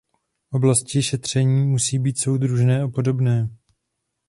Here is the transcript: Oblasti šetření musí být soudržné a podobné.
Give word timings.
Oblasti 0.51 1.03
šetření 1.03 1.65
musí 1.65 1.99
být 1.99 2.19
soudržné 2.19 2.81
a 2.81 2.87
podobné. 2.87 3.49